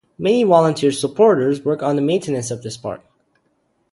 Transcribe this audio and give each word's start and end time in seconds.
Many 0.17 0.41
volunteer 0.41 0.91
"supporters" 0.91 1.63
work 1.63 1.83
on 1.83 1.95
the 1.95 2.01
maintenance 2.01 2.49
of 2.49 2.63
this 2.63 2.75
park. 2.75 3.01